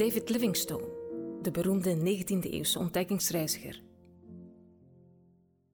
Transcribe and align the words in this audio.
David 0.00 0.28
Livingstone, 0.28 0.88
de 1.42 1.50
beroemde 1.50 1.96
19e-eeuwse 1.96 2.78
ontdekkingsreiziger. 2.78 3.82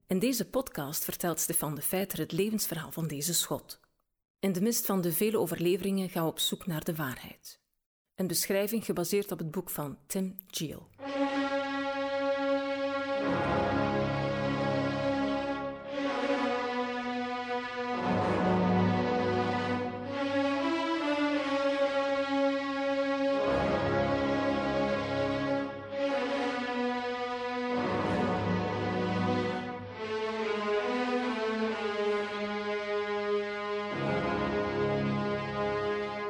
In 0.07 0.19
deze 0.19 0.49
podcast 0.49 1.03
vertelt 1.03 1.39
Stefan 1.39 1.75
de 1.75 1.81
Feiter 1.81 2.19
het 2.19 2.31
levensverhaal 2.31 2.91
van 2.91 3.07
deze 3.07 3.33
schot. 3.33 3.79
In 4.39 4.51
de 4.51 4.61
mist 4.61 4.85
van 4.85 5.01
de 5.01 5.13
vele 5.13 5.37
overleveringen 5.37 6.09
gaan 6.09 6.23
we 6.23 6.29
op 6.29 6.39
zoek 6.39 6.65
naar 6.65 6.83
de 6.83 6.95
waarheid. 6.95 7.59
Een 8.15 8.27
beschrijving 8.27 8.85
gebaseerd 8.85 9.31
op 9.31 9.39
het 9.39 9.51
boek 9.51 9.69
van 9.69 9.97
Tim 10.07 10.35
Geel. 10.47 10.87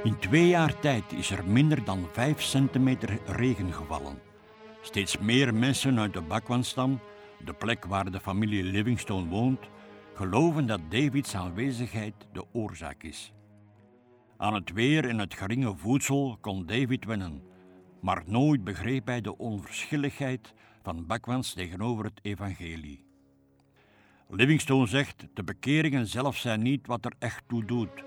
In 0.08 0.20
twee 0.20 0.48
jaar 0.48 0.80
tijd 0.80 1.14
is 1.14 1.32
er 1.32 1.48
minder 1.48 1.84
dan 1.84 2.08
5 2.12 2.42
centimeter 2.42 3.20
regen 3.26 3.74
gevallen. 3.74 4.20
Steeds 4.82 5.18
meer 5.18 5.54
mensen 5.54 6.00
uit 6.00 6.14
de 6.14 6.22
Bakwanstam, 6.22 7.00
de 7.46 7.54
plek 7.54 7.86
waar 7.86 8.12
de 8.12 8.20
familie 8.20 8.64
Livingstone 8.64 9.30
woont, 9.30 9.60
geloven 10.14 10.68
dat 10.68 10.80
Davids 10.90 11.36
aanwezigheid 11.36 12.14
de 12.32 12.46
oorzaak 12.52 13.04
is. 13.04 13.34
Aan 14.38 14.54
het 14.54 14.74
weer 14.74 15.10
en 15.10 15.20
het 15.20 15.34
geringe 15.34 15.76
voedsel 15.76 16.38
kon 16.42 16.66
David 16.66 17.06
wennen, 17.06 17.42
maar 18.02 18.24
nooit 18.26 18.64
begreep 18.64 19.06
hij 19.06 19.22
de 19.22 19.38
onverschilligheid 19.38 20.54
van 20.84 21.06
Bakwans 21.06 21.54
tegenover 21.54 22.06
het 22.06 22.20
evangelie. 22.22 23.06
Livingstone 24.30 24.88
zegt: 24.88 25.28
De 25.34 25.44
bekeringen 25.44 26.08
zelf 26.08 26.38
zijn 26.38 26.62
niet 26.62 26.88
wat 26.88 27.06
er 27.06 27.14
echt 27.20 27.44
toe 27.48 27.66
doet. 27.66 28.06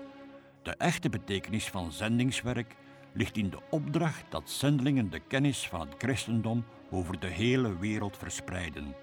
De 0.63 0.75
echte 0.77 1.09
betekenis 1.09 1.67
van 1.69 1.91
zendingswerk 1.91 2.75
ligt 3.13 3.37
in 3.37 3.49
de 3.49 3.59
opdracht 3.69 4.23
dat 4.29 4.49
zendelingen 4.49 5.09
de 5.09 5.19
kennis 5.19 5.67
van 5.67 5.79
het 5.79 5.95
christendom 5.97 6.65
over 6.89 7.19
de 7.19 7.27
hele 7.27 7.77
wereld 7.77 8.17
verspreiden. 8.17 8.95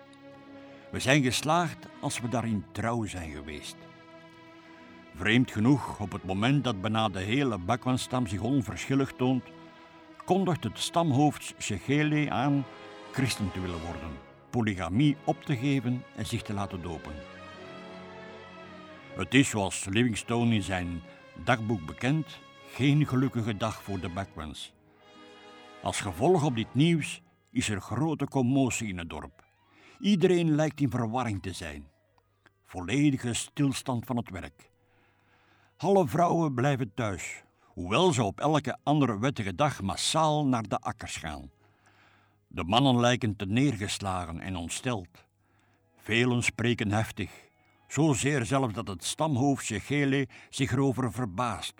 We 0.90 1.00
zijn 1.00 1.22
geslaagd 1.22 1.86
als 2.00 2.20
we 2.20 2.28
daarin 2.28 2.64
trouw 2.72 3.04
zijn 3.04 3.30
geweest. 3.30 3.76
Vreemd 5.14 5.50
genoeg, 5.50 6.00
op 6.00 6.12
het 6.12 6.24
moment 6.24 6.64
dat 6.64 6.80
bijna 6.80 7.08
de 7.08 7.20
hele 7.20 7.58
Bakwanstam 7.58 8.26
zich 8.26 8.40
onverschillig 8.40 9.12
toont, 9.12 9.44
kondigt 10.24 10.64
het 10.64 10.78
stamhoofd 10.78 11.54
Shechele 11.58 12.30
aan 12.30 12.64
christen 13.12 13.50
te 13.52 13.60
willen 13.60 13.80
worden, 13.80 14.10
polygamie 14.50 15.16
op 15.24 15.42
te 15.42 15.56
geven 15.56 16.04
en 16.16 16.26
zich 16.26 16.42
te 16.42 16.52
laten 16.52 16.82
dopen. 16.82 17.12
Het 19.16 19.34
is 19.34 19.48
zoals 19.48 19.84
Livingstone 19.84 20.54
in 20.54 20.62
zijn 20.62 21.02
dagboek 21.44 21.86
bekend, 21.86 22.26
geen 22.66 23.06
gelukkige 23.06 23.56
dag 23.56 23.82
voor 23.82 24.00
de 24.00 24.08
Backwans. 24.08 24.72
Als 25.82 26.00
gevolg 26.00 26.44
op 26.44 26.56
dit 26.56 26.74
nieuws 26.74 27.22
is 27.50 27.68
er 27.68 27.80
grote 27.80 28.28
commotie 28.28 28.88
in 28.88 28.98
het 28.98 29.10
dorp. 29.10 29.44
Iedereen 30.00 30.54
lijkt 30.54 30.80
in 30.80 30.90
verwarring 30.90 31.42
te 31.42 31.52
zijn. 31.52 31.88
Volledige 32.64 33.34
stilstand 33.34 34.06
van 34.06 34.16
het 34.16 34.30
werk. 34.30 34.70
Alle 35.76 36.08
vrouwen 36.08 36.54
blijven 36.54 36.94
thuis, 36.94 37.42
hoewel 37.60 38.12
ze 38.12 38.22
op 38.22 38.40
elke 38.40 38.78
andere 38.82 39.18
wettige 39.18 39.54
dag 39.54 39.82
massaal 39.82 40.46
naar 40.46 40.68
de 40.68 40.78
akkers 40.78 41.16
gaan. 41.16 41.50
De 42.46 42.64
mannen 42.64 43.00
lijken 43.00 43.36
te 43.36 43.46
neergeslagen 43.46 44.40
en 44.40 44.56
ontsteld. 44.56 45.08
Velen 45.96 46.42
spreken 46.42 46.92
heftig, 46.92 47.47
zozeer 47.88 48.46
zelfs 48.46 48.74
dat 48.74 48.88
het 48.88 49.04
stamhoofd 49.04 49.64
Shechele 49.64 50.28
zich 50.50 50.72
erover 50.72 51.12
verbaast. 51.12 51.74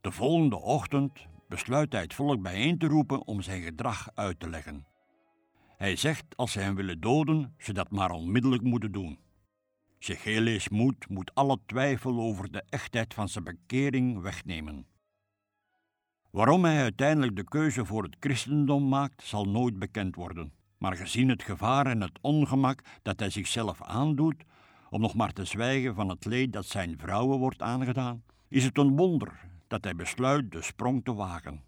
De 0.00 0.12
volgende 0.12 0.56
ochtend 0.56 1.26
besluit 1.48 1.92
hij 1.92 2.02
het 2.02 2.14
volk 2.14 2.42
bijeen 2.42 2.78
te 2.78 2.86
roepen 2.86 3.26
om 3.26 3.42
zijn 3.42 3.62
gedrag 3.62 4.08
uit 4.14 4.40
te 4.40 4.48
leggen. 4.48 4.86
Hij 5.76 5.96
zegt 5.96 6.24
als 6.36 6.52
ze 6.52 6.60
hem 6.60 6.74
willen 6.74 7.00
doden, 7.00 7.54
ze 7.58 7.72
dat 7.72 7.90
maar 7.90 8.10
onmiddellijk 8.10 8.62
moeten 8.62 8.92
doen. 8.92 9.18
Shechele's 9.98 10.68
moed 10.68 11.08
moet 11.08 11.34
alle 11.34 11.58
twijfel 11.66 12.20
over 12.20 12.52
de 12.52 12.64
echtheid 12.68 13.14
van 13.14 13.28
zijn 13.28 13.44
bekering 13.44 14.20
wegnemen. 14.20 14.86
Waarom 16.30 16.64
hij 16.64 16.82
uiteindelijk 16.82 17.36
de 17.36 17.44
keuze 17.44 17.84
voor 17.84 18.02
het 18.02 18.16
christendom 18.20 18.88
maakt, 18.88 19.22
zal 19.22 19.44
nooit 19.44 19.78
bekend 19.78 20.14
worden. 20.14 20.52
Maar 20.78 20.96
gezien 20.96 21.28
het 21.28 21.42
gevaar 21.42 21.86
en 21.86 22.00
het 22.00 22.18
ongemak 22.20 22.82
dat 23.02 23.18
hij 23.18 23.30
zichzelf 23.30 23.82
aandoet, 23.82 24.44
om 24.94 25.00
nog 25.00 25.14
maar 25.14 25.32
te 25.32 25.44
zwijgen 25.44 25.94
van 25.94 26.08
het 26.08 26.24
leed 26.24 26.52
dat 26.52 26.66
zijn 26.66 26.98
vrouwen 26.98 27.38
wordt 27.38 27.62
aangedaan, 27.62 28.22
is 28.48 28.64
het 28.64 28.78
een 28.78 28.96
wonder 28.96 29.40
dat 29.66 29.84
hij 29.84 29.94
besluit 29.94 30.52
de 30.52 30.62
sprong 30.62 31.04
te 31.04 31.14
wagen. 31.14 31.62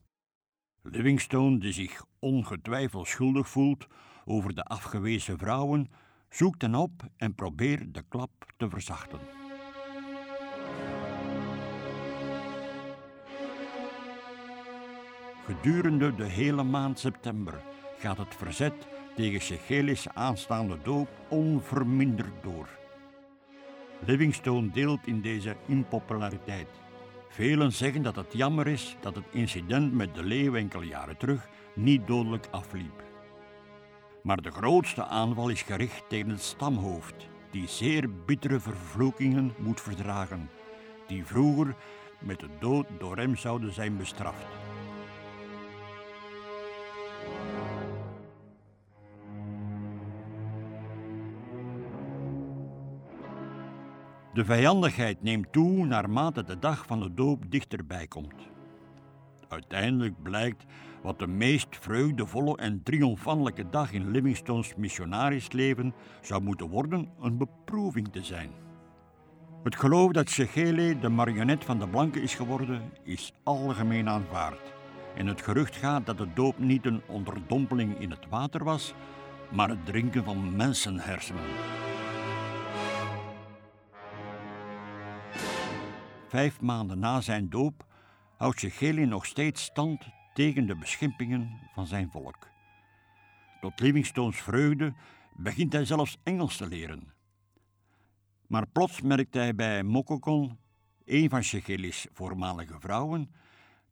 Livingstone, 0.83 1.59
die 1.59 1.73
zich 1.73 2.05
ongetwijfeld 2.19 3.07
schuldig 3.09 3.49
voelt 3.49 3.87
over 4.25 4.55
de 4.55 4.65
afgewezen 4.65 5.39
vrouwen, 5.39 5.91
zoekt 6.29 6.63
hen 6.63 6.75
op 6.75 7.09
en 7.17 7.35
probeert 7.35 7.95
de 7.95 8.03
klap 8.09 8.53
te 8.57 8.69
verzachten. 8.69 9.21
Gedurende 15.45 16.15
de 16.15 16.25
hele 16.25 16.63
maand 16.63 16.99
september 16.99 17.63
gaat 17.99 18.19
het 18.19 18.35
verzet 18.35 18.87
tegen 19.17 19.41
Shechelis 19.41 20.09
aanstaande 20.09 20.79
doop 20.83 21.09
onverminderd 21.29 22.43
door. 22.43 22.85
Livingstone 24.05 24.71
deelt 24.71 25.07
in 25.07 25.21
deze 25.21 25.57
impopulariteit. 25.67 26.69
Velen 27.29 27.73
zeggen 27.73 28.03
dat 28.03 28.17
het 28.17 28.33
jammer 28.33 28.67
is 28.67 28.97
dat 29.01 29.15
het 29.15 29.25
incident 29.31 29.93
met 29.93 30.15
de 30.15 30.23
leeuw 30.23 30.55
enkele 30.55 30.87
jaren 30.87 31.17
terug 31.17 31.49
niet 31.75 32.07
dodelijk 32.07 32.49
afliep. 32.51 33.05
Maar 34.23 34.43
de 34.43 34.51
grootste 34.51 35.05
aanval 35.05 35.49
is 35.49 35.63
gericht 35.63 36.09
tegen 36.09 36.31
het 36.31 36.43
stamhoofd, 36.43 37.29
die 37.51 37.69
zeer 37.69 38.11
bittere 38.25 38.61
vervloekingen 38.61 39.55
moet 39.59 39.81
verdragen, 39.81 40.51
die 41.07 41.25
vroeger 41.25 41.75
met 42.19 42.41
de 42.41 42.49
dood 42.61 42.87
door 42.99 43.17
hem 43.17 43.37
zouden 43.37 43.73
zijn 43.73 43.97
bestraft. 43.97 44.66
De 54.37 54.45
vijandigheid 54.45 55.23
neemt 55.23 55.53
toe 55.53 55.87
naarmate 55.87 56.45
de 56.45 56.59
dag 56.59 56.87
van 56.87 57.01
de 57.01 57.15
doop 57.15 57.51
dichterbij 57.51 58.07
komt. 58.07 58.35
Uiteindelijk 59.49 60.23
blijkt 60.23 60.65
wat 61.03 61.19
de 61.19 61.27
meest 61.27 61.69
vreugdevolle 61.71 62.57
en 62.57 62.83
triomfantelijke 62.83 63.71
dag 63.71 63.93
in 63.93 64.11
Livingstones 64.11 64.75
missionarisleven 64.75 65.95
zou 66.21 66.43
moeten 66.43 66.69
worden 66.69 67.09
een 67.21 67.37
beproeving 67.37 68.09
te 68.13 68.25
zijn. 68.25 68.51
Het 69.63 69.77
geloof 69.77 70.13
dat 70.13 70.29
Shechele 70.29 70.99
de 70.99 71.09
marionet 71.09 71.65
van 71.65 71.79
de 71.79 71.89
blanken 71.89 72.23
is 72.23 72.35
geworden, 72.35 72.83
is 73.03 73.33
algemeen 73.43 74.09
aanvaard. 74.09 74.73
En 75.15 75.27
het 75.27 75.43
gerucht 75.43 75.77
gaat 75.77 76.07
dat 76.07 76.19
de 76.19 76.29
doop 76.35 76.59
niet 76.59 76.87
een 76.87 77.03
onderdompeling 77.07 77.99
in 78.01 78.11
het 78.11 78.29
water 78.29 78.65
was, 78.65 78.95
maar 79.53 79.69
het 79.69 79.87
drinken 79.87 80.25
van 80.25 80.57
mensenhersenen. 80.57 81.45
Vijf 86.29 86.61
maanden 86.61 86.99
na 86.99 87.21
zijn 87.21 87.51
doop 87.51 87.87
houdt 88.37 88.59
Shechele 88.59 89.05
nog 89.05 89.27
steeds 89.27 89.63
stand 89.63 90.09
tegen 90.35 90.67
de 90.67 90.77
beschimpingen 90.77 91.59
van 91.73 91.87
zijn 91.87 92.11
volk. 92.11 92.49
Tot 93.61 93.81
Livingstones 93.81 94.41
vreugde 94.41 94.95
begint 95.37 95.73
hij 95.73 95.85
zelfs 95.85 96.19
Engels 96.23 96.57
te 96.57 96.67
leren. 96.67 97.13
Maar 98.47 98.67
plots 98.67 99.01
merkt 99.01 99.35
hij 99.35 99.55
bij 99.55 99.83
Mokokon, 99.83 100.59
een 101.05 101.29
van 101.31 101.43
Shechele's 101.43 102.07
voormalige 102.13 102.81
vrouwen, 102.81 103.31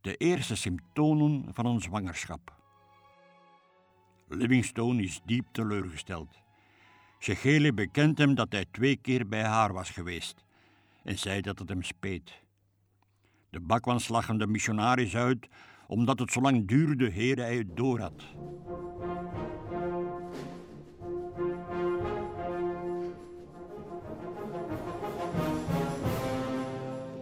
de 0.01 0.15
eerste 0.15 0.55
symptomen 0.55 1.45
van 1.53 1.65
een 1.65 1.81
zwangerschap. 1.81 2.53
Livingstone 4.27 5.03
is 5.03 5.21
diep 5.25 5.45
teleurgesteld. 5.51 6.41
Shechele 7.19 7.73
bekent 7.73 8.17
hem 8.17 8.35
dat 8.35 8.51
hij 8.51 8.65
twee 8.71 8.95
keer 8.95 9.27
bij 9.27 9.43
haar 9.43 9.73
was 9.73 9.89
geweest 9.89 10.45
en 11.05 11.17
zei 11.17 11.41
dat 11.41 11.59
het 11.59 11.69
hem 11.69 11.83
speet. 11.83 12.43
De 13.49 13.59
bakwans 13.59 14.07
lachen 14.07 14.37
de 14.37 14.47
missionaris 14.47 15.15
uit, 15.15 15.47
omdat 15.87 16.19
het 16.19 16.31
zo 16.31 16.41
lang 16.41 16.67
duurde 16.67 17.17
eer 17.19 17.37
hij 17.37 17.57
het 17.57 17.77
door 17.77 17.99
had. 17.99 18.23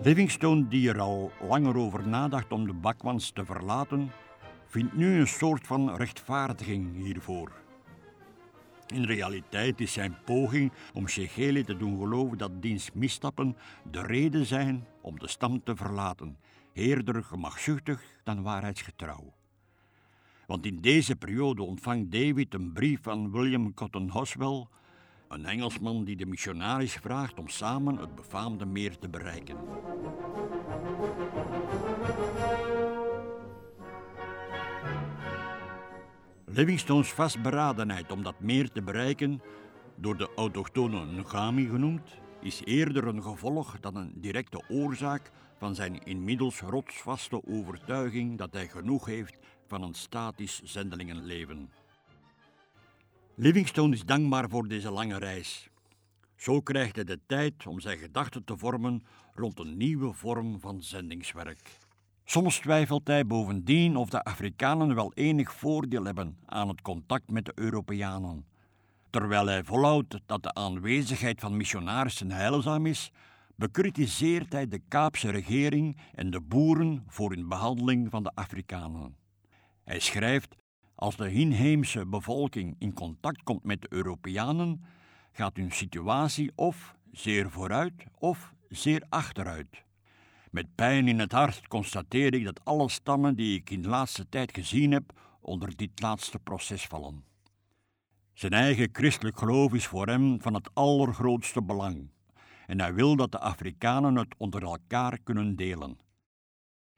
Livingstone, 0.01 0.67
die 0.67 0.89
er 0.89 0.99
al 0.99 1.31
langer 1.41 1.77
over 1.77 2.07
nadacht 2.07 2.51
om 2.51 2.65
de 2.65 2.73
bakwans 2.73 3.31
te 3.31 3.45
verlaten, 3.45 4.11
vindt 4.67 4.93
nu 4.93 5.19
een 5.19 5.27
soort 5.27 5.67
van 5.67 5.95
rechtvaardiging 5.95 6.95
hiervoor. 6.95 7.62
In 8.87 9.03
realiteit 9.03 9.81
is 9.81 9.93
zijn 9.93 10.17
poging 10.25 10.71
om 10.93 11.07
Shechele 11.07 11.63
te 11.63 11.77
doen 11.77 11.97
geloven 11.97 12.37
dat 12.37 12.61
diens 12.61 12.91
misstappen 12.93 13.55
de 13.91 14.01
reden 14.01 14.45
zijn 14.45 14.85
om 15.01 15.19
de 15.19 15.27
stam 15.27 15.63
te 15.63 15.75
verlaten, 15.75 16.37
eerder 16.73 17.23
gemakzuchtig 17.23 18.03
dan 18.23 18.43
waarheidsgetrouw. 18.43 19.33
Want 20.47 20.65
in 20.65 20.81
deze 20.81 21.15
periode 21.15 21.63
ontvangt 21.63 22.11
David 22.11 22.53
een 22.53 22.73
brief 22.73 23.01
van 23.01 23.31
William 23.31 23.73
Cotton 23.73 24.09
Hoswell, 24.09 24.65
een 25.27 25.45
Engelsman 25.45 26.03
die 26.03 26.15
de 26.15 26.25
missionaris 26.25 26.93
vraagt 26.93 27.39
om 27.39 27.47
samen 27.47 27.97
het 27.97 28.15
befaamde 28.15 28.65
meer 28.65 28.97
te 28.97 29.09
bereiken. 29.09 29.57
Livingstone's 36.55 37.13
vastberadenheid 37.13 38.11
om 38.11 38.23
dat 38.23 38.39
meer 38.39 38.71
te 38.71 38.81
bereiken, 38.81 39.41
door 39.95 40.17
de 40.17 40.29
autochtone 40.35 41.05
Ngami 41.05 41.65
genoemd, 41.65 42.19
is 42.41 42.61
eerder 42.63 43.07
een 43.07 43.23
gevolg 43.23 43.79
dan 43.79 43.95
een 43.95 44.13
directe 44.15 44.63
oorzaak 44.69 45.31
van 45.57 45.75
zijn 45.75 46.03
inmiddels 46.03 46.59
rotsvaste 46.59 47.45
overtuiging 47.45 48.37
dat 48.37 48.53
hij 48.53 48.67
genoeg 48.67 49.05
heeft 49.05 49.37
van 49.67 49.81
een 49.83 49.93
statisch 49.93 50.61
zendelingenleven. 50.63 51.69
Livingstone 53.35 53.93
is 53.93 54.05
dankbaar 54.05 54.49
voor 54.49 54.67
deze 54.67 54.91
lange 54.91 55.17
reis. 55.17 55.69
Zo 56.35 56.61
krijgt 56.61 56.95
hij 56.95 57.03
de 57.03 57.19
tijd 57.25 57.67
om 57.67 57.79
zijn 57.79 57.97
gedachten 57.97 58.43
te 58.43 58.57
vormen 58.57 59.03
rond 59.33 59.59
een 59.59 59.77
nieuwe 59.77 60.13
vorm 60.13 60.59
van 60.59 60.83
zendingswerk. 60.83 61.82
Soms 62.25 62.59
twijfelt 62.59 63.07
hij 63.07 63.25
bovendien 63.25 63.95
of 63.95 64.09
de 64.09 64.23
Afrikanen 64.23 64.95
wel 64.95 65.13
enig 65.13 65.53
voordeel 65.53 66.03
hebben 66.05 66.37
aan 66.45 66.67
het 66.67 66.81
contact 66.81 67.31
met 67.31 67.45
de 67.45 67.51
Europeanen. 67.55 68.45
Terwijl 69.09 69.47
hij 69.47 69.63
volhoudt 69.63 70.19
dat 70.25 70.43
de 70.43 70.53
aanwezigheid 70.53 71.39
van 71.39 71.57
missionarissen 71.57 72.31
heilzaam 72.31 72.85
is, 72.85 73.11
bekritiseert 73.55 74.53
hij 74.53 74.67
de 74.67 74.81
Kaapse 74.87 75.29
regering 75.29 75.97
en 76.13 76.29
de 76.29 76.41
boeren 76.41 77.03
voor 77.07 77.31
hun 77.31 77.47
behandeling 77.47 78.09
van 78.09 78.23
de 78.23 78.31
Afrikanen. 78.33 79.15
Hij 79.83 79.99
schrijft: 79.99 80.55
Als 80.95 81.15
de 81.15 81.31
inheemse 81.31 82.05
bevolking 82.05 82.75
in 82.79 82.93
contact 82.93 83.43
komt 83.43 83.63
met 83.63 83.81
de 83.81 83.87
Europeanen, 83.89 84.83
gaat 85.31 85.55
hun 85.55 85.71
situatie 85.71 86.51
of 86.55 86.95
zeer 87.11 87.49
vooruit 87.49 88.05
of 88.17 88.53
zeer 88.69 89.03
achteruit. 89.09 89.83
Met 90.53 90.75
pijn 90.75 91.07
in 91.07 91.19
het 91.19 91.31
hart 91.31 91.67
constateer 91.67 92.33
ik 92.33 92.43
dat 92.43 92.65
alle 92.65 92.89
stammen 92.89 93.35
die 93.35 93.59
ik 93.59 93.69
in 93.69 93.81
de 93.81 93.87
laatste 93.87 94.29
tijd 94.29 94.53
gezien 94.53 94.91
heb 94.91 95.19
onder 95.41 95.75
dit 95.75 96.01
laatste 96.01 96.39
proces 96.39 96.85
vallen. 96.85 97.23
Zijn 98.33 98.53
eigen 98.53 98.89
christelijk 98.91 99.37
geloof 99.37 99.73
is 99.73 99.87
voor 99.87 100.07
hem 100.07 100.41
van 100.41 100.53
het 100.53 100.69
allergrootste 100.73 101.61
belang 101.61 102.09
en 102.67 102.79
hij 102.79 102.93
wil 102.93 103.15
dat 103.15 103.31
de 103.31 103.39
Afrikanen 103.39 104.15
het 104.15 104.35
onder 104.37 104.63
elkaar 104.63 105.19
kunnen 105.23 105.55
delen. 105.55 105.97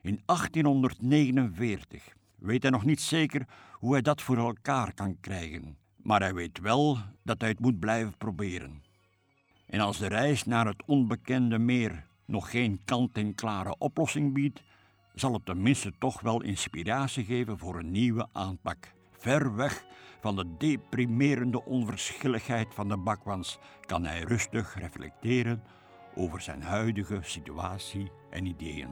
In 0.01 0.21
1849 0.25 2.13
weet 2.35 2.61
hij 2.61 2.71
nog 2.71 2.85
niet 2.85 3.01
zeker 3.01 3.47
hoe 3.71 3.91
hij 3.91 4.01
dat 4.01 4.21
voor 4.21 4.37
elkaar 4.37 4.93
kan 4.93 5.19
krijgen, 5.19 5.77
maar 5.95 6.21
hij 6.21 6.33
weet 6.33 6.59
wel 6.59 6.97
dat 7.23 7.41
hij 7.41 7.49
het 7.49 7.59
moet 7.59 7.79
blijven 7.79 8.17
proberen. 8.17 8.83
En 9.67 9.79
als 9.79 9.97
de 9.97 10.07
reis 10.07 10.43
naar 10.43 10.65
het 10.65 10.83
onbekende 10.85 11.57
meer 11.59 12.05
nog 12.25 12.49
geen 12.49 12.81
kant-en-klare 12.85 13.75
oplossing 13.77 14.33
biedt, 14.33 14.63
zal 15.13 15.33
het 15.33 15.45
tenminste 15.45 15.93
toch 15.99 16.21
wel 16.21 16.41
inspiratie 16.41 17.25
geven 17.25 17.57
voor 17.57 17.79
een 17.79 17.91
nieuwe 17.91 18.27
aanpak. 18.31 18.93
Ver 19.11 19.55
weg 19.55 19.85
van 20.21 20.35
de 20.35 20.57
deprimerende 20.57 21.65
onverschilligheid 21.65 22.73
van 22.73 22.87
de 22.87 22.97
bakwans 22.97 23.59
kan 23.85 24.05
hij 24.05 24.21
rustig 24.21 24.75
reflecteren 24.79 25.63
over 26.15 26.41
zijn 26.41 26.61
huidige 26.61 27.19
situatie 27.21 28.11
en 28.29 28.45
ideeën. 28.45 28.89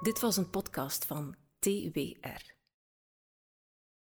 Dit 0.00 0.20
was 0.20 0.36
een 0.36 0.50
podcast 0.50 1.04
van 1.04 1.34
TWR. 1.62 2.57